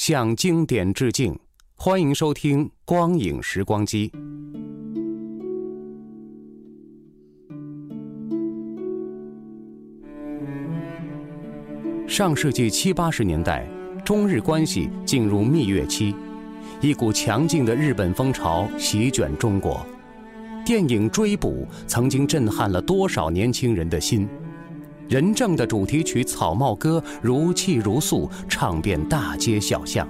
[0.00, 1.38] 向经典致敬。
[1.76, 4.10] 欢迎收听《光影时光机》。
[12.08, 13.68] 上世纪七八十年代，
[14.02, 16.16] 中日关系进入蜜月期，
[16.80, 19.86] 一股强劲的日本风潮席卷中国。
[20.64, 24.26] 电影《追捕》曾经震撼了多少年轻人的心？
[25.10, 30.06] 任正的主题曲《草帽歌》如泣如诉，唱遍大街小巷，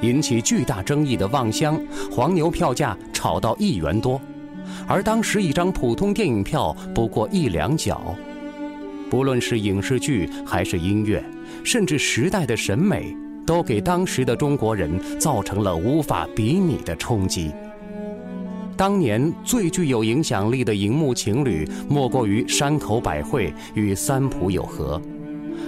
[0.00, 1.78] 引起巨大争议的《望乡》，
[2.10, 4.18] 黄牛票价炒到一元多，
[4.88, 8.16] 而当时一张普通电影票不过一两角。
[9.10, 11.22] 不论是影视剧还是音乐，
[11.62, 17.52] 甚至时代的审美，都给当时的中国人造成了无法比拟的冲击。
[18.76, 25.00] 当年最具有影响力的荧幕情侣，莫过于山口百惠与三浦友和。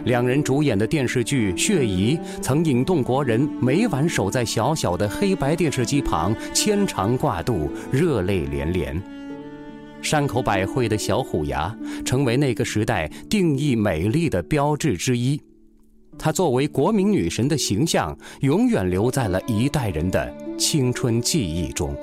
[0.05, 9.01] 两人主演的电视剧《血疑》曾引动国人每晚守在小小的黑白电视机旁，牵肠挂肚，热泪连连。
[10.03, 15.41] 山口百惠的小虎牙成为那个时代定义美丽的标志之一。
[16.19, 21.97] 她作为国民女神的形象，永远留在了一代人的青春记忆中。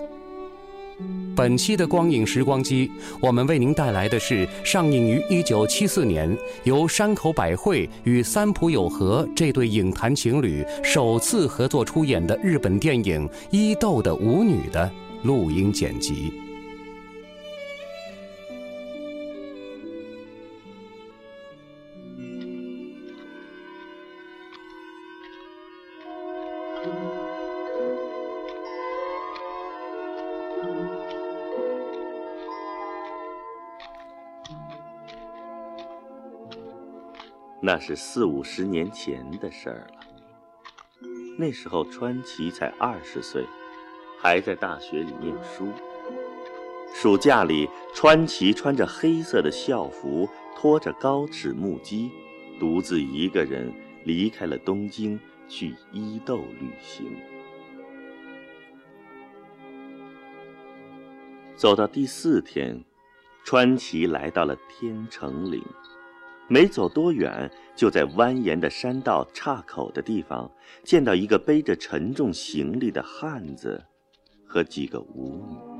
[1.36, 14.92] 本期的光影时光机，我们为您带来的是上映于1974年，由山口百惠与三浦友和这对影坛情侣首次合作出演的日本电影《伊豆的舞女》的
[15.24, 16.32] 录音剪辑。
[37.66, 41.08] 那是四五十年前的事儿了。
[41.38, 43.46] 那时候川崎才二十岁，
[44.20, 45.70] 还在大学里念书。
[46.94, 52.12] 暑假里，川崎穿着黑色的校服，拖着高尺木屐，
[52.60, 53.74] 独自一个人
[54.04, 57.16] 离开了东京，去伊豆旅行。
[61.56, 62.84] 走到第四天，
[63.46, 65.64] 川崎来到了天成岭。
[66.48, 70.50] 没走多远，就在蜿蜒的山道岔口的地方，
[70.84, 73.84] 见到一个背着沉重行李的汉子，
[74.46, 75.73] 和几个舞女。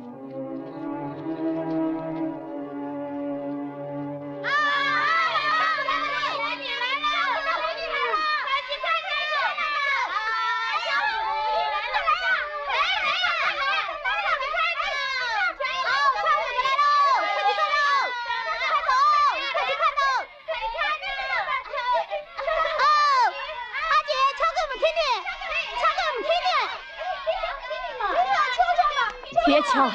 [29.74, 29.90] 别敲！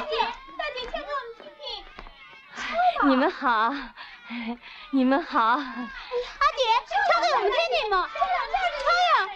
[3.07, 3.73] 你们好，
[4.91, 5.41] 你们好。
[5.41, 6.65] 阿姐，
[7.13, 8.09] 唱给我们听听嘛！
[8.09, 8.19] 唱
[9.07, 9.31] 呀！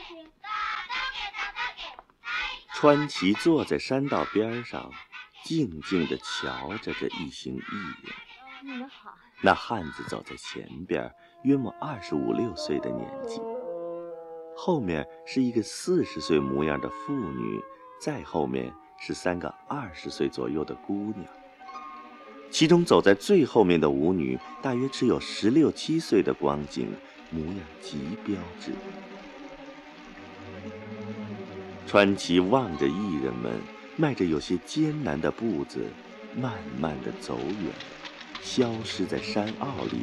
[2.74, 4.90] 川崎坐在山道边上，
[5.44, 7.60] 静静地瞧着这一行艺
[8.02, 8.12] 人。
[8.64, 9.14] 你们好。
[9.40, 11.14] 那汉子走在前边，
[11.44, 13.40] 约莫二十五六岁的年纪，
[14.56, 17.62] 后面是一个四十岁模样的妇女，
[18.00, 21.26] 再后面是三个二十岁左右的姑娘。
[22.52, 26.88] 其中走在最后面的舞女，大约只有十六七岁的光景，
[27.30, 28.70] 模样极标致。
[31.84, 33.60] 川崎望着艺人们，
[33.96, 35.80] 迈着有些艰难的步子，
[36.36, 37.72] 慢慢的走远，
[38.40, 40.02] 消失在山坳里，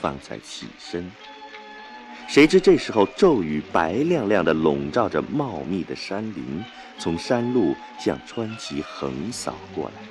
[0.00, 1.10] 方才起身。
[2.26, 6.64] 谁知这时候骤雨白亮亮的笼罩着茂密的山林，
[6.98, 10.02] 从山路向川崎横扫过来。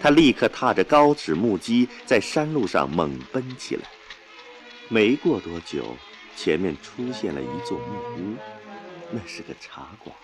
[0.00, 3.82] 他立刻踏着高尺木屐在山路上猛奔起来。
[4.88, 5.96] 没过多久，
[6.36, 8.36] 前面出现了一座木屋，
[9.10, 10.14] 那是个茶馆。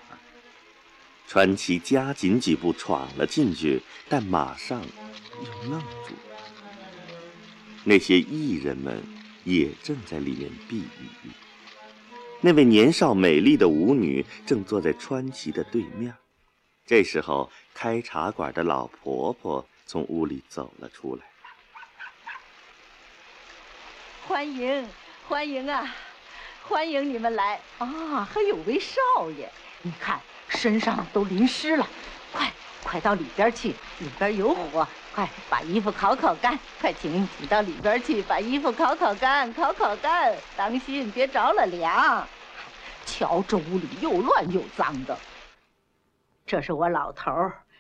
[1.27, 6.37] 川崎加紧几步闯了进去，但马上又愣住了。
[7.85, 9.03] 那些艺人们
[9.45, 11.31] 也正在里面避雨。
[12.41, 16.15] 那位年少美丽的舞女正坐在川崎的对面。
[16.87, 21.23] 这时候，开茶馆的老婆婆从屋里走了出来。
[24.27, 24.89] 欢迎，
[25.29, 25.95] 欢迎啊，
[26.63, 28.25] 欢迎你们来啊！
[28.25, 28.97] 还有位少
[29.37, 29.51] 爷，
[29.83, 31.89] 你看身上都淋湿了，
[32.33, 42.27] 快快到里边去，里边有火，快把衣服烤烤干，快请请到里边去把衣服烤烤干，烤烤干，当心别着了凉。
[43.07, 45.17] 瞧这屋里又乱又脏的。
[46.47, 47.31] 这是我老头，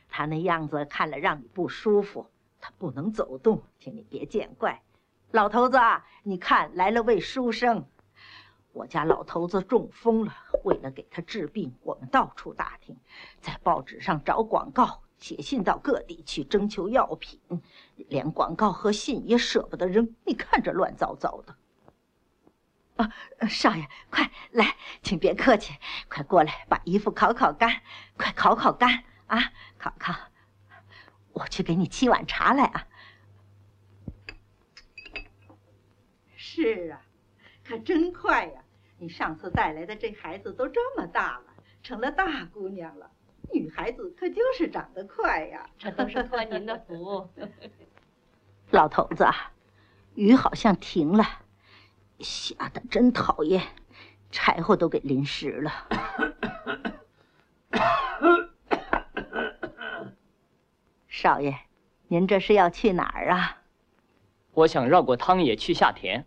[0.09, 2.27] 他那样子看了让你不舒服，
[2.61, 4.81] 他不能走动，请你别见怪。
[5.31, 5.79] 老头子，
[6.23, 7.85] 你看来了位书生。
[8.73, 10.35] 我家老头子中风了，
[10.65, 12.97] 为了给他治病，我们到处打听，
[13.41, 17.41] 在报纸上找广告，写信到各地去征求药品，
[17.97, 20.15] 连广告和信也舍不得扔。
[20.25, 21.57] 你看这乱糟糟的。
[22.97, 23.11] 啊，
[23.49, 25.75] 少爷，快来，请别客气，
[26.09, 27.83] 快过来把衣服烤烤干，
[28.17, 30.15] 快烤烤干啊，烤烤。
[31.33, 32.87] 我去给你沏碗茶来啊。
[36.37, 37.01] 是啊，
[37.71, 38.65] 可真快呀！
[38.99, 41.45] 你上次带来的这孩子都这么大了，
[41.85, 43.09] 成了大姑娘了。
[43.55, 47.31] 女孩子可就是长得快呀，这都是托您的福。
[48.73, 49.25] 老头子，
[50.17, 51.25] 雨好像停了，
[52.19, 53.63] 下的真讨厌，
[54.33, 55.73] 柴火都给淋湿了。
[61.07, 61.57] 少爷，
[62.09, 63.59] 您这是要去哪儿啊？
[64.55, 66.27] 我想绕过汤野去下田。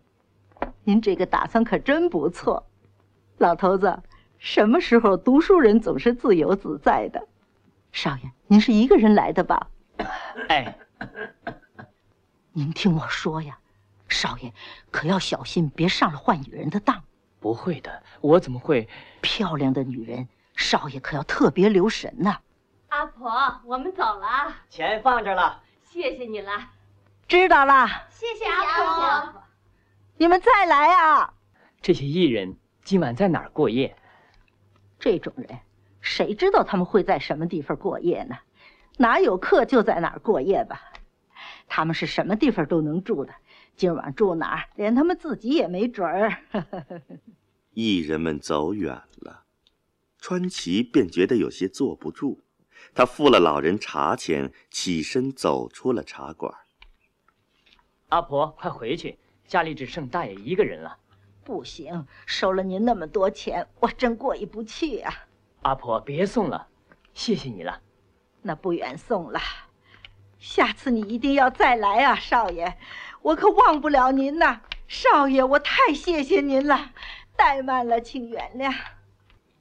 [0.85, 2.65] 您这个打算可真不错，
[3.37, 4.01] 老头子，
[4.37, 7.27] 什么时候读书人总是自由自在的？
[7.91, 9.67] 少爷，您是一个人来的吧？
[10.49, 10.77] 哎，
[12.51, 13.57] 您听我说呀，
[14.09, 14.53] 少爷
[14.91, 17.01] 可要小心，别上了坏女人的当。
[17.39, 18.87] 不会的，我怎么会？
[19.21, 22.37] 漂亮的女人，少爷可要特别留神呐。
[22.89, 23.31] 阿婆，
[23.65, 26.51] 我们走了，钱放这了，谢谢你了。
[27.27, 29.42] 知道了，谢谢阿婆。
[30.23, 31.33] 你们再来啊！
[31.81, 32.55] 这些艺人
[32.85, 33.93] 今晚在哪儿过夜？
[34.97, 35.59] 这种人，
[35.99, 38.37] 谁知道他们会在什么地方过夜呢？
[38.99, 40.79] 哪有客就在哪儿过夜吧？
[41.67, 43.33] 他们是什么地方都能住的，
[43.75, 46.37] 今晚住哪儿，连他们自己也没准儿。
[47.75, 49.43] 艺人们走远了，
[50.19, 52.39] 川崎便觉得有些坐不住，
[52.95, 56.55] 他付了老人茶钱，起身走出了茶馆。
[58.07, 59.19] 阿婆，快回去。
[59.47, 60.97] 家里只剩大爷一个人了，
[61.43, 65.13] 不行，收了您那么多钱，我真过意不去啊！
[65.61, 66.67] 阿婆，别送了，
[67.13, 67.81] 谢谢你了。
[68.41, 69.39] 那不远送了，
[70.39, 72.77] 下次你一定要再来啊，少爷，
[73.21, 76.91] 我可忘不了您呐，少爷，我太谢谢您了，
[77.37, 78.73] 怠慢了，请原谅。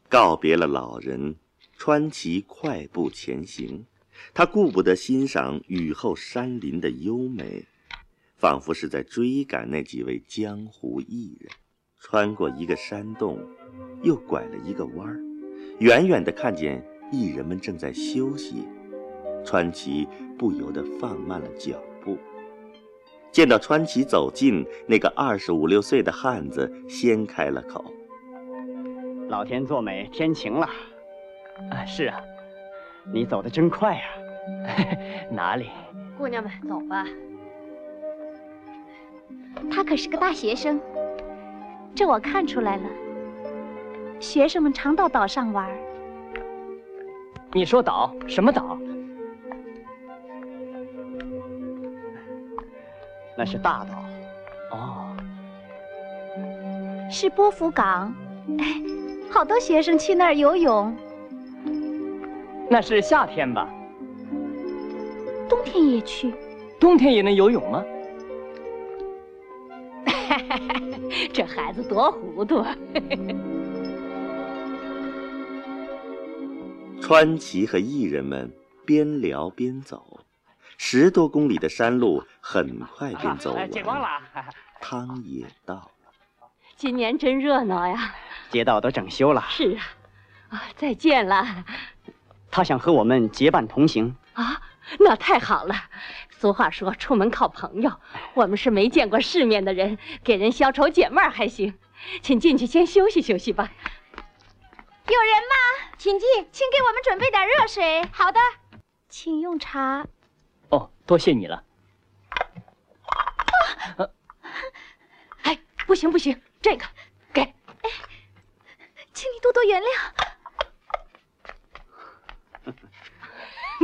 [0.08, 1.37] 告别了老人，
[1.76, 3.87] 川崎快步前行，
[4.35, 7.66] 他顾不得欣赏雨后山林的优美。
[8.42, 11.49] 仿佛是在追赶那几位江湖艺人，
[12.00, 13.38] 穿过一个山洞，
[14.02, 15.16] 又拐了一个弯儿，
[15.78, 18.66] 远远的看见艺人们正在休息，
[19.44, 22.18] 川崎不由得放慢了脚步。
[23.30, 27.84] 见到川崎走近，那个二十五六岁的汉子先开了口
[29.30, 30.68] ：“老天作美，天晴了。
[31.70, 32.20] 啊，是啊，
[33.14, 34.02] 你走的真快呀。
[35.30, 35.70] 哪里？
[36.18, 37.06] 姑娘们，走吧。”
[39.71, 40.81] 他可是个大学生，
[41.95, 42.83] 这我看出来了。
[44.21, 45.69] 学生们常到岛上玩。
[47.53, 48.79] 你说岛什么岛？
[53.37, 54.77] 那是大岛。
[54.77, 55.17] 哦，
[57.11, 58.15] 是波福港。
[58.59, 58.83] 哎，
[59.31, 60.97] 好多学生去那儿游泳。
[62.69, 63.69] 那是夏天吧？
[65.49, 66.35] 冬天也去。
[66.81, 67.85] 冬天也能游泳吗？
[71.32, 72.59] 这孩子多糊涂！
[72.59, 72.76] 啊！
[77.00, 78.50] 川崎和艺人们
[78.87, 80.21] 边聊边走，
[80.78, 83.71] 十多公里的山路很快便走完。
[83.71, 84.09] 见光了，
[84.80, 85.88] 汤也到了。
[86.76, 88.14] 今年真热闹呀！
[88.50, 89.44] 街道都整修了。
[89.49, 89.82] 是啊，
[90.56, 91.64] 啊，再见了。
[92.50, 94.14] 他想和我们结伴同行。
[94.35, 94.61] 啊，
[94.99, 95.75] 那太好了。
[96.42, 98.00] 俗话说，出门靠朋友。
[98.34, 101.78] 我们是没见过世面的人，给人消愁解闷还行。
[102.20, 103.70] 请进去先休息休息吧。
[105.06, 105.54] 有人吗？
[105.99, 108.04] 请进，请给我们准备点热水。
[108.11, 108.40] 好的，
[109.08, 110.04] 请用茶。
[110.70, 111.62] 哦，多谢你了。
[113.99, 114.08] 啊！
[115.42, 115.56] 哎，
[115.87, 116.84] 不行不行，这个
[117.32, 117.42] 给。
[117.42, 117.54] 哎，
[119.12, 119.87] 请你多多原谅。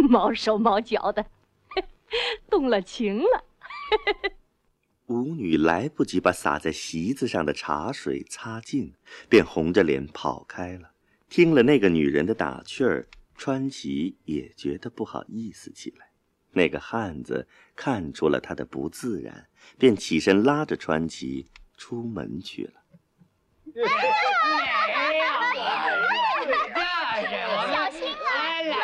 [0.11, 1.25] 毛手毛脚的，
[2.51, 3.45] 动了情了。
[5.07, 8.95] 舞女来不及把洒在席子上的茶水擦净，
[9.29, 10.91] 便红着脸跑开了。
[11.31, 16.11] 听了那个女人的打趣儿，川崎也觉得不好意思起来。
[16.51, 17.47] 那个汉子
[17.77, 19.49] 看出了他的不自然，
[19.79, 22.73] 便起身拉着川崎出门去了。
[27.71, 28.29] 小心啊，
[28.71, 28.81] 慢慢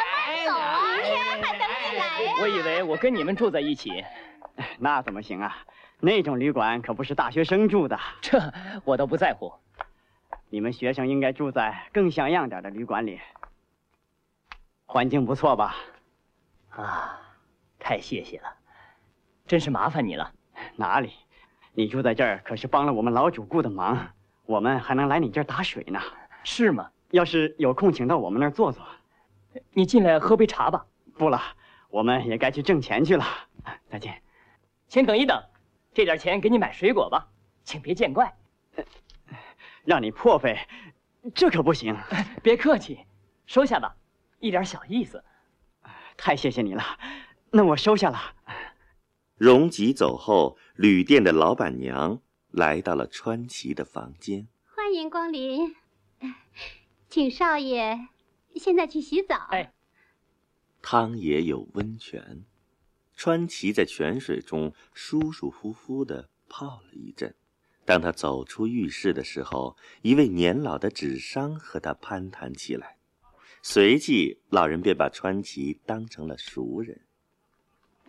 [0.46, 1.06] 走啊，天
[1.42, 1.62] 还等
[1.92, 2.04] 你来。
[2.40, 4.04] 我以为我跟你们住在一起，
[4.78, 5.56] 那怎么行啊？
[6.00, 7.98] 那种旅馆可不是大学生住的。
[8.20, 8.38] 这
[8.84, 9.52] 我倒不在乎。
[10.50, 13.20] 你们学生应该住在更像样点的旅馆里，
[14.86, 15.76] 环境不错吧？
[16.70, 17.20] 啊，
[17.78, 18.54] 太谢谢了，
[19.46, 20.32] 真是麻烦你了。
[20.76, 21.12] 哪里，
[21.72, 24.08] 你住在这儿可是帮了我们老主顾的忙，
[24.46, 26.00] 我们还能来你这儿打水呢。
[26.42, 26.90] 是吗？
[27.10, 28.84] 要是有空，请到我们那儿坐坐。
[29.72, 30.84] 你进来喝杯茶吧。
[31.16, 31.40] 不了，
[31.94, 33.24] 我们也该去挣钱去了。
[33.88, 34.20] 再见。
[34.88, 35.40] 请等一等，
[35.92, 37.28] 这点钱给你买水果吧，
[37.62, 38.36] 请别见怪。
[39.84, 40.58] 让你破费，
[41.36, 41.96] 这可不行。
[42.42, 43.06] 别客气，
[43.46, 43.94] 收下吧，
[44.40, 45.22] 一点小意思。
[46.16, 46.82] 太谢谢你了，
[47.52, 48.18] 那我收下了。
[49.36, 52.20] 荣吉走后，旅店的老板娘
[52.50, 54.48] 来到了川崎的房间。
[54.74, 55.76] 欢迎光临，
[57.08, 58.08] 请少爷
[58.56, 59.36] 现在去洗澡。
[59.50, 59.72] 哎，
[60.86, 62.44] 汤也有温泉，
[63.16, 67.34] 川崎在泉水中舒舒服服的泡了一阵。
[67.86, 72.98] 当他走出浴室的时候，一位年老的纸商和他攀谈起来，
[73.62, 77.00] 随即老人便把川崎当成了熟人。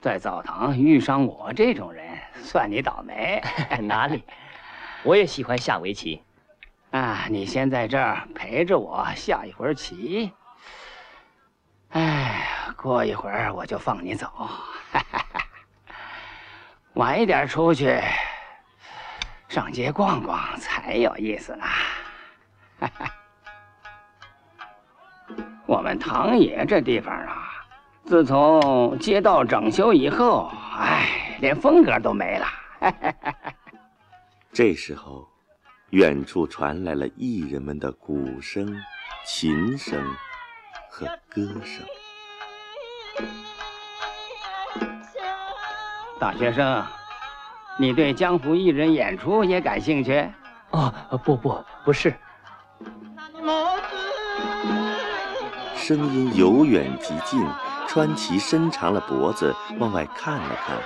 [0.02, 2.06] 在澡堂遇上我这种人，
[2.44, 3.42] 算你倒霉。
[3.88, 4.22] 哪里？
[5.06, 6.22] 我也喜欢下围棋。
[6.92, 10.30] 啊，你先在这儿陪着我下一会儿棋。
[11.90, 14.28] 哎，过一会儿我就放你走。
[16.96, 18.00] 晚一点出去。
[19.48, 21.66] 上街逛逛才有意思呢。
[25.66, 27.66] 我们唐野这地方啊，
[28.06, 32.48] 自从街道整修以后，哎，连风格都没了。
[34.52, 35.28] 这时候，
[35.92, 38.78] 远处传来了艺人们的鼓声、
[39.26, 40.04] 琴声
[40.98, 41.86] 和歌声。
[46.18, 46.82] 大学生。
[47.78, 50.26] 你对江湖艺人演出也感兴趣？
[50.72, 50.94] 哦，
[51.26, 52.16] 不不，不是。
[55.76, 57.46] 声音由远及近，
[57.90, 60.78] 川崎伸长了脖子往外看了看，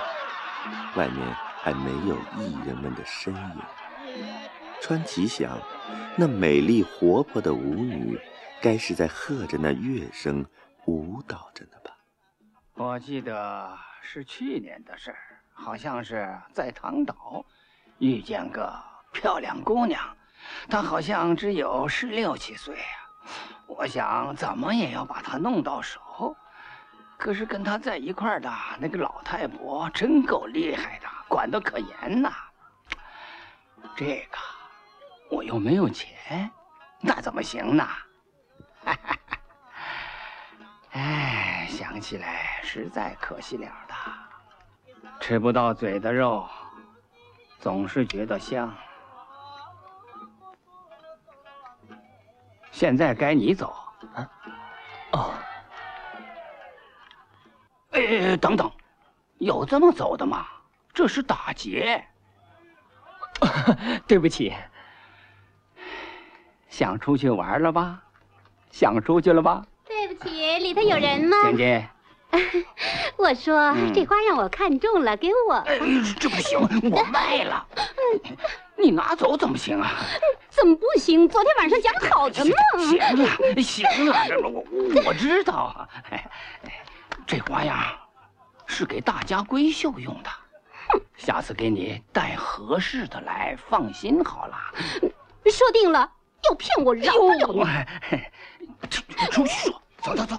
[0.96, 1.24] 外面
[1.62, 3.62] 还没有艺人们的身影。
[4.80, 5.56] 川崎想，
[6.16, 8.20] 那美丽活泼的舞女，
[8.60, 10.44] 该是在和着那乐声
[10.86, 11.96] 舞蹈着呢吧？
[12.74, 15.18] 我记得是去年的事儿。
[15.52, 17.44] 好像是在唐岛
[17.98, 18.72] 遇见个
[19.12, 20.00] 漂亮姑娘，
[20.70, 22.96] 她好像只有十六七岁啊。
[23.66, 26.34] 我想怎么也要把她弄到手，
[27.18, 32.32] 可是跟她在一块的那个老太婆真够厉害的，管得可严呐。
[33.94, 34.38] 这个
[35.30, 36.50] 我又没有钱，
[37.00, 37.86] 那怎么行呢？
[40.92, 43.94] 哎，想起来实在可惜了的。
[45.20, 46.48] 吃不到嘴的肉，
[47.58, 48.74] 总是觉得香。
[52.70, 53.76] 现在该你走
[54.14, 54.30] 啊！
[55.12, 55.34] 哦，
[57.90, 58.70] 哎，等等，
[59.38, 60.46] 有这么走的吗？
[60.94, 62.04] 这是打劫。
[64.08, 64.54] 对不起，
[66.68, 68.02] 想出去玩了吧？
[68.70, 69.64] 想出去了吧？
[69.86, 71.36] 对不起，里头有人吗？
[71.50, 71.88] 姐姐。
[73.16, 75.64] 我说这花让我看中了，给我。
[76.20, 76.60] 这不行，
[76.92, 77.66] 我卖了。
[78.78, 79.90] 你拿走怎么行啊？
[80.48, 81.28] 怎么不行？
[81.28, 82.52] 昨天晚上讲好的嘛。
[82.78, 84.14] 行了，行了，
[84.48, 84.64] 我
[85.06, 85.88] 我知道。
[87.26, 87.76] 这花样
[88.66, 90.30] 是给大家闺秀用的。
[91.16, 94.56] 下次给你带合适的来，放心好了。
[95.46, 96.10] 说定了，
[96.48, 98.20] 要骗我饶不了你。
[98.88, 100.36] 出去说，走走走。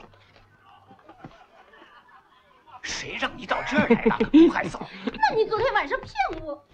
[2.81, 4.25] 谁让你到这儿来的？
[4.25, 4.79] 不还走？
[5.05, 6.11] 那你昨天晚上骗
[6.43, 6.65] 我。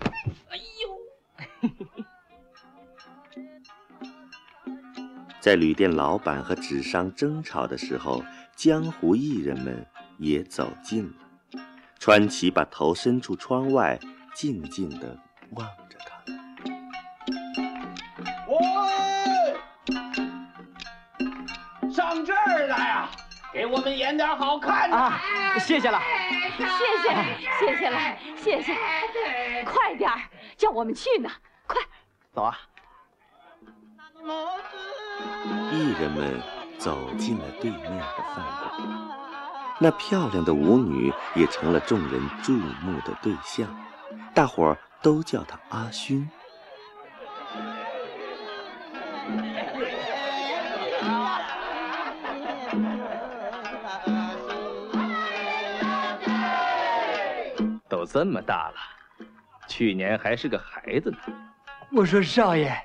[0.50, 0.98] 哎呦！
[5.40, 8.24] 在旅店老板和纸商争吵的时候，
[8.56, 9.86] 江湖艺人们
[10.18, 11.14] 也走近了。
[12.00, 14.00] 川崎把头伸出窗外，
[14.34, 15.18] 静静地
[15.52, 16.22] 望着他。
[16.28, 16.37] 喂，
[23.58, 25.20] 给我们演点好看的啊！
[25.58, 26.00] 谢谢了，
[26.56, 26.64] 谢
[27.02, 27.10] 谢，
[27.60, 28.00] 谢谢了，
[28.36, 28.76] 谢谢。
[29.66, 30.20] 快点儿，
[30.56, 31.28] 叫我们去呢！
[31.66, 31.82] 快，
[32.32, 32.56] 走啊！
[35.72, 36.40] 艺人们
[36.78, 38.72] 走进了对面的饭馆。
[39.80, 43.68] 那漂亮的舞女也成了众人注目的对象，
[44.36, 46.30] 大伙儿都叫她阿勋。
[58.18, 59.28] 这么大了，
[59.68, 61.18] 去年还是个孩子呢。
[61.92, 62.76] 我说少爷，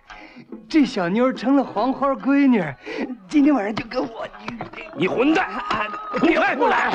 [0.68, 2.62] 这小妞成了黄花闺女，
[3.26, 4.28] 今天晚上就跟我……
[4.94, 5.48] 你混蛋！
[6.20, 6.90] 你还不来？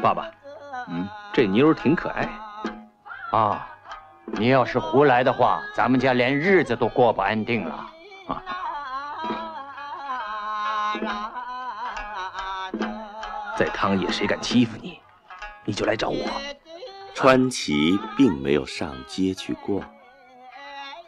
[0.00, 0.30] 爸爸，
[0.86, 2.28] 嗯，这妞挺可爱。
[3.32, 3.66] 啊，
[4.26, 7.74] 你要是胡来的话，咱们家连日子都过不安定了。
[8.28, 8.40] 啊。
[13.58, 15.00] 在汤野谁敢欺负你，
[15.64, 16.24] 你就来找我。
[17.12, 19.82] 川崎并没有上街去逛，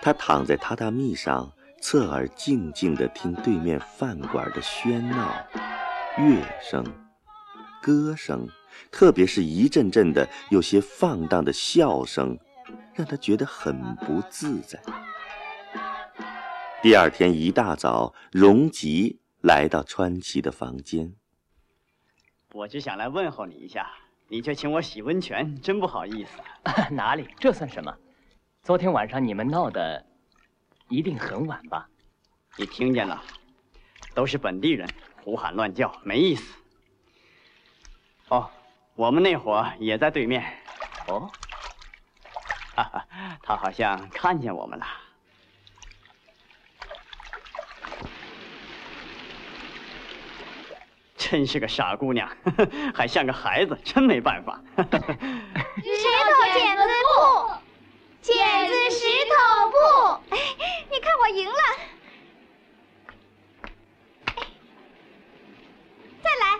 [0.02, 1.48] 他躺在榻榻米上，
[1.80, 5.32] 侧耳静静地听对面饭馆的喧闹、
[6.18, 6.84] 乐声、
[7.80, 8.48] 歌声，
[8.90, 12.36] 特别是一阵阵的有些放荡的笑声，
[12.92, 14.76] 让他觉得很不自在。
[16.82, 21.12] 第二天一大早，荣吉来到川崎的房间。
[22.52, 23.88] 我只想来问候你一下，
[24.28, 26.40] 你却请我洗温泉，真不好意思。
[26.90, 27.28] 哪里？
[27.38, 27.96] 这算什么？
[28.62, 30.04] 昨天晚上你们闹的，
[30.88, 31.88] 一定很晚吧？
[32.56, 33.22] 你听见了？
[34.14, 34.88] 都是本地人，
[35.22, 36.56] 胡喊乱叫，没意思。
[38.28, 38.50] 哦，
[38.96, 40.42] 我们那伙也在对面。
[41.06, 41.30] 哦，
[42.74, 43.06] 哈哈，
[43.42, 44.86] 他好像看见我们了。
[51.30, 52.28] 真是个傻姑娘，
[52.92, 54.60] 还像个孩子，真没办法。
[54.76, 54.90] 石头
[56.52, 57.54] 剪子布，
[58.20, 60.38] 剪子石头布，哎，
[60.90, 61.54] 你看我赢了。
[66.20, 66.58] 再来，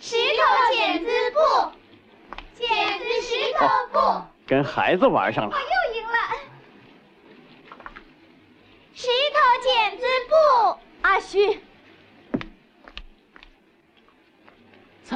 [0.00, 0.42] 石头
[0.74, 1.38] 剪子布，
[2.58, 4.00] 剪子石头布，
[4.48, 5.56] 跟孩子玩上了。
[5.56, 6.18] 我又赢了。
[8.94, 10.34] 石头剪子布，
[11.02, 11.62] 阿勋。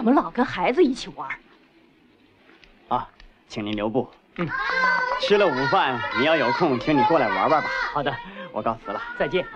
[0.01, 1.29] 怎么老跟孩子一起玩？
[2.89, 3.07] 啊，
[3.47, 4.11] 请您留步。
[4.37, 4.49] 嗯，
[5.21, 7.69] 吃了午饭，你要有空，请你过来玩玩吧。
[7.93, 8.11] 好的，
[8.51, 9.45] 我告辞了，再见。
[9.45, 9.53] 正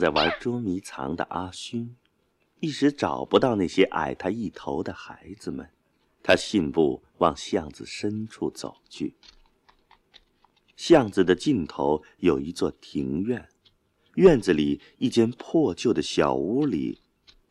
[0.00, 1.94] 在玩捉迷藏的阿勋，
[2.58, 5.68] 一时找不到那些矮他一头的孩子们，
[6.22, 9.14] 他信步往巷子深处走去。
[10.74, 13.46] 巷子的尽头有一座庭院，
[14.14, 16.98] 院子里一间破旧的小屋里，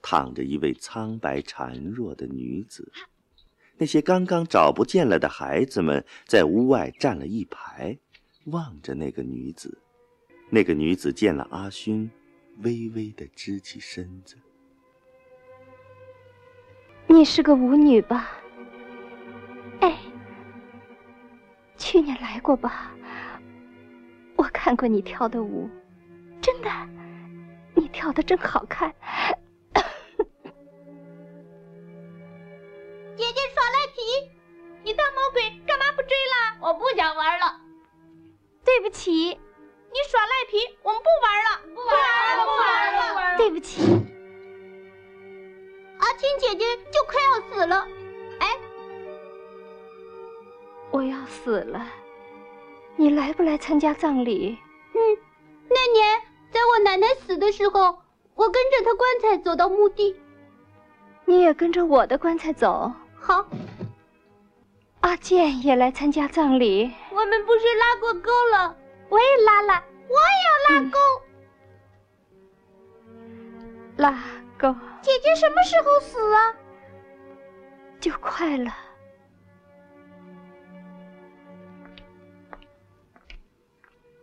[0.02, 2.92] 躺着一位苍白孱弱的女子。
[3.78, 8.00] 那些刚刚找不见了的孩子们在屋外站了一排，
[8.46, 9.78] 望着那个女子。
[10.50, 12.10] 那个女子见了阿勋。
[12.64, 14.38] 微微的支起身子。
[17.08, 18.30] 你是个舞女吧？
[19.82, 19.98] 哎，
[21.78, 22.92] 去年来过吧？
[24.36, 25.68] 我看过你跳的舞，
[26.42, 26.70] 真的，
[27.76, 28.94] 你跳的真好看。
[29.74, 29.84] 姐
[33.34, 34.02] 姐耍赖皮，
[34.84, 36.58] 你大魔鬼干嘛不追了？
[36.62, 37.60] 我不想玩了。
[38.64, 39.38] 对不起。
[40.00, 43.38] 你耍赖皮，我们不玩了，不玩了，不玩了，不玩了。
[43.38, 43.82] 对不起，
[46.00, 47.86] 阿青姐姐就快要死了。
[48.40, 48.48] 哎，
[50.90, 51.86] 我要死了，
[52.96, 54.58] 你来不来参加葬礼？
[54.94, 55.18] 嗯，
[55.68, 58.02] 那年在我奶奶死的时候，
[58.36, 60.16] 我跟着她棺材走到墓地。
[61.26, 62.90] 你也跟着我的棺材走。
[63.20, 63.46] 好。
[65.02, 66.90] 阿健也来参加葬礼。
[67.12, 68.78] 我们不是拉过钩了？
[69.10, 70.98] 我也拉了，我也要拉钩。
[73.98, 74.24] 拉
[74.58, 74.76] 钩。
[75.02, 76.56] 姐姐什么时候死啊？
[78.00, 78.76] 就快了。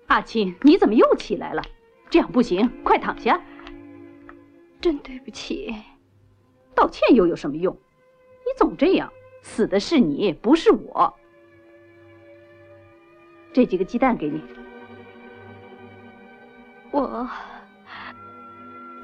[0.08, 1.62] 阿青，你怎么又起来了？
[2.08, 3.40] 这样不行，快躺下。
[4.80, 5.74] 真对不起。
[6.74, 7.74] 道歉又有什么用？
[8.44, 11.14] 你总这样，死的是你，不是我。
[13.52, 14.42] 这几个鸡蛋给你。
[16.96, 17.28] 我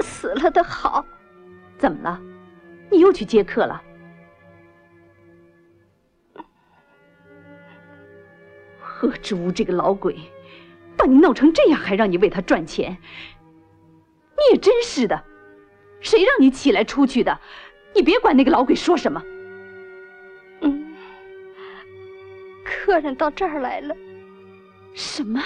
[0.01, 1.05] 死了的好。
[1.77, 2.21] 怎么了？
[2.91, 3.83] 你又去接客了？
[8.79, 10.17] 何志武这个老鬼，
[10.97, 12.97] 把你闹成这样，还让你为他赚钱，
[14.31, 15.23] 你也真是的。
[16.01, 17.39] 谁让你起来出去的？
[17.95, 19.23] 你别管那个老鬼说什么。
[20.61, 20.95] 嗯，
[22.65, 23.95] 客人到这儿来了。
[24.95, 25.43] 什么？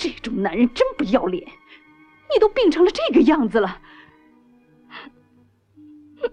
[0.00, 1.46] 这种男人真不要脸！
[2.32, 3.78] 你都病成了这个样子了。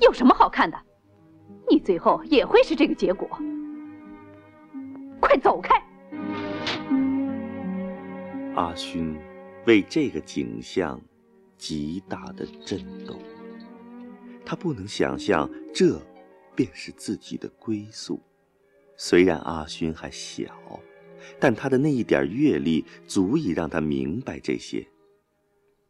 [0.00, 0.78] 有什么好看的？
[1.68, 3.28] 你最后也会是这个结果。
[5.20, 5.74] 快走开！
[8.54, 9.14] 阿勋
[9.66, 10.98] 为这个景象
[11.58, 13.20] 极大的震动，
[14.46, 16.00] 他不能想象这
[16.58, 18.20] 便是自己的归宿。
[18.96, 20.52] 虽然阿勋还小，
[21.38, 24.84] 但他的那一点阅历足以让他明白这些。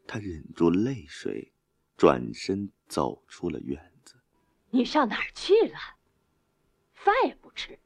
[0.06, 1.50] 他忍住泪水，
[1.96, 4.16] 转身走出了院子。
[4.68, 5.78] 你上哪儿去了？
[6.92, 7.78] 饭也不吃，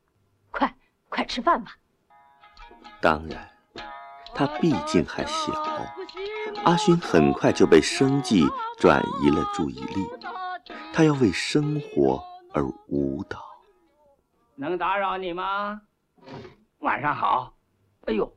[0.51, 0.77] 快！
[1.09, 1.77] 快吃饭吧。
[3.01, 3.49] 当然，
[4.35, 5.53] 他毕竟还小。
[6.65, 8.45] 阿勋很快就被生计
[8.77, 10.05] 转移了注意力，
[10.93, 12.21] 他要为生活
[12.55, 13.39] 而舞蹈。
[14.57, 15.81] 能打扰你吗？
[16.81, 17.55] 晚上好。
[18.07, 18.33] 哎呦，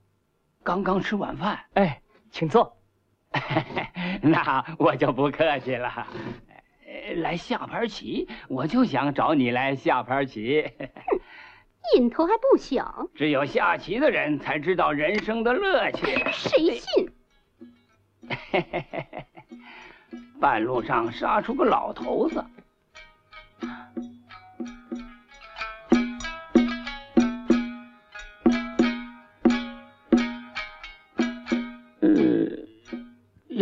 [0.63, 1.59] 刚刚吃晚饭。
[1.73, 2.01] 哎，
[2.31, 2.75] 请坐。
[4.21, 6.07] 那我就不客气了。
[7.17, 10.63] 来下盘棋，我就想找你来下盘棋。
[11.95, 16.05] 瘾头还不小，只有下棋的人才知道人生的乐趣。
[16.31, 17.11] 谁信？
[20.39, 22.43] 半路上杀出个老头子，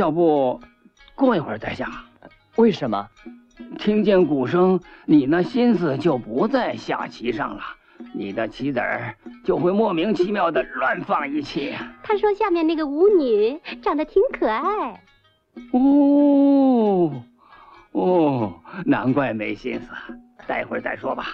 [0.04, 0.60] 要不
[1.16, 1.90] 过一会儿再下？
[2.58, 3.08] 为什么？
[3.80, 7.64] 听见鼓声，你那心思就不在下棋上了。
[8.14, 11.74] 你的棋子儿就会莫名其妙的乱放一气。
[12.04, 15.02] 他说下面那个舞女长得挺可爱。
[15.72, 17.24] 哦，
[17.94, 18.54] 哦，
[18.86, 19.88] 难怪没心思。
[20.46, 21.28] 待会儿再说吧。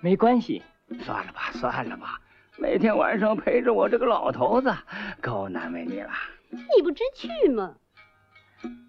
[0.00, 0.60] 没关系，
[0.98, 2.20] 算了吧，算了吧。
[2.58, 4.74] 每天晚上陪着我这个老头子，
[5.20, 6.10] 够难为你了。
[6.50, 7.74] 你不知趣吗？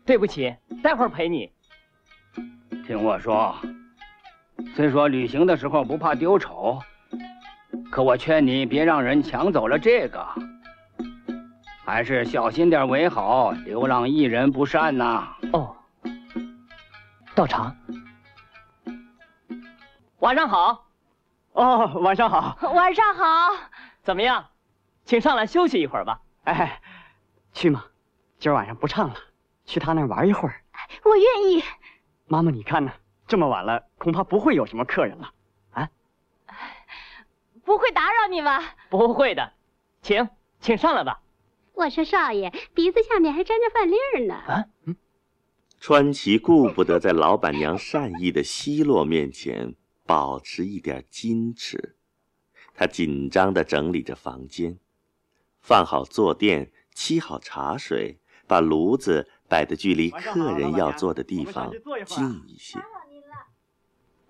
[0.06, 1.52] 对不起，待会儿陪你。
[2.86, 3.56] 听我说，
[4.76, 6.80] 虽说旅行的时候不怕丢丑。
[7.92, 10.26] 可我劝你别让人抢走了这个，
[11.86, 13.52] 还是小心点为好。
[13.52, 15.36] 流浪艺人不善呐。
[15.54, 15.76] 哦，
[17.34, 17.76] 道长，
[20.20, 20.86] 晚上好。
[21.54, 22.58] 哦，晚上好。
[22.74, 23.24] 晚上好。
[24.04, 24.46] 怎么样？
[25.06, 26.20] 请上来休息一会儿吧。
[26.44, 26.82] 哎，
[27.54, 27.84] 去吗？
[28.38, 29.16] 今儿晚上不唱了，
[29.68, 30.64] 去他那儿玩一会儿。
[31.04, 31.64] 我愿意。
[32.26, 32.92] 妈妈，你看呢？
[33.28, 35.32] 这么晚了，恐怕不会有什么客人了。
[35.72, 35.90] 啊
[37.66, 38.76] 不会打扰你吧？
[38.90, 39.52] 不会的，
[40.02, 40.30] 请，
[40.62, 41.22] 请上来吧。
[41.74, 44.34] 我说少爷，鼻子下面还沾着饭粒儿呢。
[44.34, 44.96] 啊，嗯。
[45.82, 49.76] 川崎顾不得在老板娘善意的奚落面前
[50.06, 51.98] 保持一点矜持，
[52.74, 54.80] 他紧张地整理着房间，
[55.60, 61.72] 放好坐垫，沏好茶水，把炉子摆的距离客人要坐的地方
[62.06, 62.80] 近一些。
[62.80, 63.36] 打扰您了。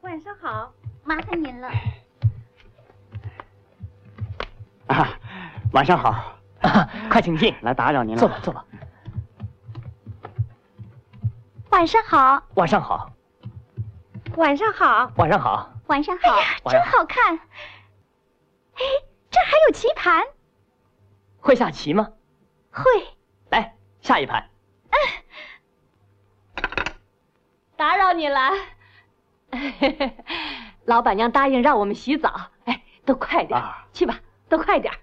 [0.02, 1.70] 晚上好，麻烦您了。
[4.88, 5.10] 啊，
[5.74, 6.38] 晚上好！
[6.62, 8.20] 啊，快请进，来打扰您了。
[8.20, 8.66] 坐吧，坐吧。
[11.72, 12.44] 晚上好。
[12.56, 13.12] 晚上好。
[14.38, 15.12] 晚上好。
[15.18, 15.74] 晚上好。
[15.88, 16.32] 晚上好。
[16.32, 17.36] 哎呀，真好看！
[17.36, 18.84] 哎，
[19.30, 20.24] 这还有棋盘。
[21.40, 22.10] 会下棋吗？
[22.72, 22.84] 会。
[23.50, 24.50] 来，下一盘。
[24.98, 26.64] 嗯。
[27.78, 28.52] 打扰你了。
[30.86, 33.62] 老板娘答应让我们洗澡，哎，都快点，
[33.94, 34.94] 去吧，都快点。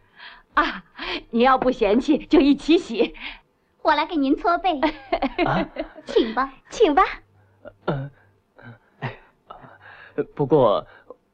[0.55, 0.85] 啊，
[1.31, 3.15] 你要不嫌弃就一起洗，
[3.83, 4.81] 我来给您搓背。
[6.07, 7.03] 请吧，请吧。
[7.87, 8.11] 呃，
[10.35, 10.87] 不过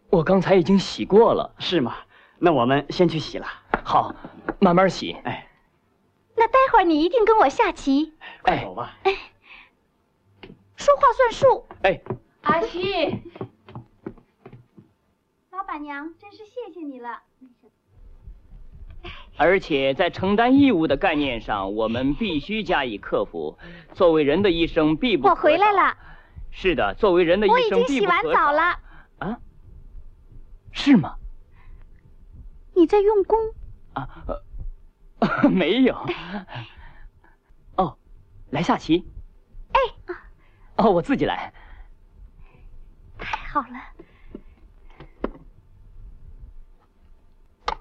[0.08, 1.96] 我刚才已经洗过了，是吗？
[2.38, 3.46] 那我们先去洗了。
[3.84, 4.14] 好，
[4.58, 5.12] 慢慢洗。
[5.24, 5.48] 哎，
[6.36, 8.14] 那待会儿你一定跟我下棋。
[8.42, 8.96] 快走吧。
[9.04, 9.12] 哎，
[10.76, 11.66] 说话算数。
[11.82, 12.00] 哎，
[12.42, 13.22] 阿西，
[15.50, 17.22] 老板娘，真是谢谢你了。
[19.36, 23.58] 而且在承担义务的概念上，我们必须加以克服。
[23.94, 25.28] 作为人的一生必不……
[25.28, 25.96] 我回来了。
[26.50, 28.78] 是的，作为人的一生必不我已经洗完澡了。
[29.18, 29.40] 啊？
[30.72, 31.16] 是吗？
[32.74, 33.38] 你在用功？
[33.94, 34.08] 啊，
[35.20, 35.94] 呃、 没有。
[38.50, 39.06] 哦，来下棋。
[39.72, 39.80] 哎。
[40.76, 41.52] 哦，我自己来。
[43.18, 43.80] 太好了。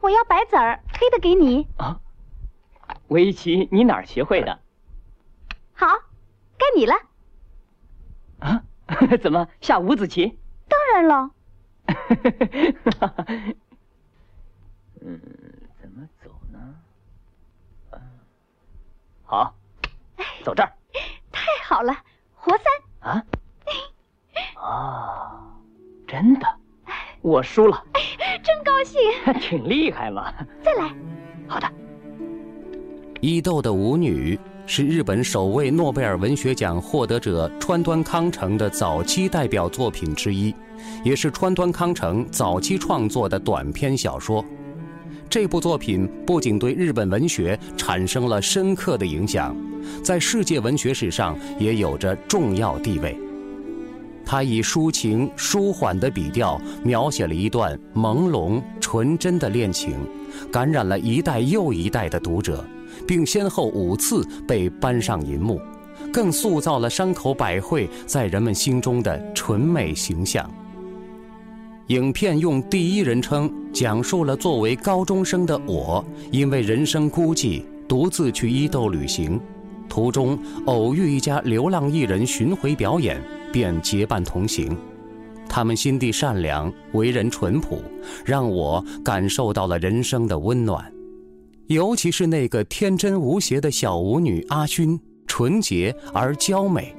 [0.01, 1.67] 我要白子儿，黑的给你。
[1.77, 1.99] 啊，
[3.09, 4.59] 围棋你哪儿学会的？
[5.73, 5.87] 好，
[6.57, 6.93] 该你了。
[8.39, 8.63] 啊？
[9.21, 10.39] 怎么下五子棋？
[10.67, 11.31] 当然了。
[15.01, 15.21] 嗯，
[15.81, 16.75] 怎么走呢？
[19.23, 19.53] 好，
[20.49, 20.71] 走这儿。
[21.31, 21.95] 太好了，
[22.33, 23.13] 活三。
[23.13, 23.23] 啊？
[24.59, 25.45] 啊，
[26.07, 26.47] 真的。
[27.21, 27.83] 我输了，
[28.43, 28.99] 真高兴，
[29.39, 30.33] 挺厉害嘛。
[30.63, 30.91] 再来，
[31.47, 31.71] 好的。
[33.21, 40.55] 伊豆的舞女是日本首位诺贝尔文学奖获得者川端康成的早期代表作品之一，
[41.03, 44.43] 也是川端康成早期创作的短篇小说。
[45.29, 49.55] 这部作品不仅对日本文学产生了深刻的影响，
[50.03, 53.15] 在世界文学史上也有着重要地位。
[54.25, 59.95] 他以抒情舒缓的笔调描写了一段朦胧纯真的恋情，
[60.51, 62.65] 感染了一代又一代的读者，
[63.07, 65.61] 并先后五次被搬上银幕，
[66.11, 70.49] 更塑造了山口百惠在人们心中的纯美形象。
[71.89, 79.41] 影片用第一人称讲述了作为高中生的我，因为人生孤寂，独自去伊豆旅行，
[79.89, 83.19] 途中偶遇一家流浪艺人巡回表演。
[83.51, 84.77] 便结伴同行，
[85.49, 87.81] 他们心地善良，为人淳朴，
[88.23, 90.93] 让我感受到了人生的温暖。
[91.65, 96.95] 尤其是那个天真无邪的小舞女阿勋，纯洁而娇美。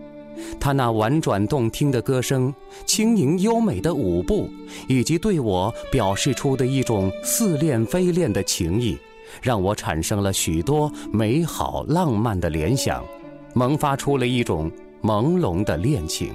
[0.58, 2.54] 她那婉转动听的歌声，
[2.86, 4.48] 轻盈优美的舞步，
[4.88, 8.98] 以及对我表示出的一种似恋非恋的情谊，
[9.42, 13.04] 让我产生了许多美好浪漫的联想，
[13.54, 14.70] 萌发出了一种。
[15.02, 16.30] 朦胧的恋情。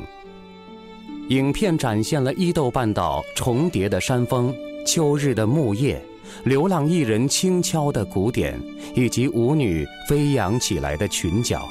[1.30, 4.52] 影片展现了伊豆半岛重叠的山峰、
[4.88, 6.04] 秋日的木叶、
[6.44, 8.60] 流浪艺人轻敲的鼓点，
[8.96, 11.62] 以及舞女飞扬起来的裙角。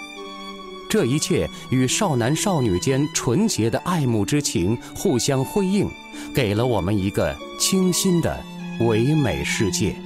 [0.95, 5.91] 这一切与少男少女间纯洁的爱慕之情互相辉映，
[6.33, 8.41] 给了我们一个清新的
[8.79, 9.97] 唯美世界。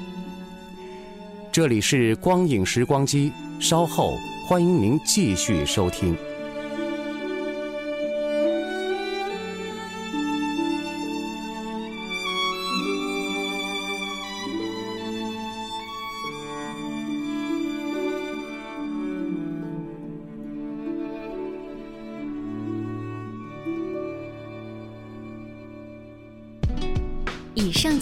[1.53, 6.16] 这里是光影时光机，稍后欢迎您继续收听。